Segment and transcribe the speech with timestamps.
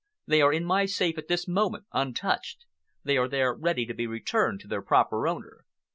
[0.25, 2.65] "They are in my safe at this moment, untouched.
[3.03, 5.63] They are there ready to be returned to their proper owner."